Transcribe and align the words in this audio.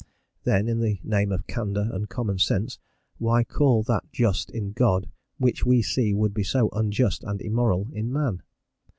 Then, 0.45 0.67
in 0.67 0.79
the 0.79 0.97
name 1.03 1.31
of 1.31 1.45
candour 1.45 1.87
and 1.93 2.09
common 2.09 2.39
sense, 2.39 2.79
why 3.19 3.43
call 3.43 3.83
that 3.83 4.11
just 4.11 4.49
in 4.49 4.71
God 4.71 5.11
which 5.37 5.63
we 5.63 5.83
see 5.83 6.11
would 6.11 6.33
be 6.33 6.43
so 6.43 6.69
unjust 6.69 7.23
and 7.23 7.39
immoral 7.39 7.87
in 7.93 8.11
man? 8.11 8.41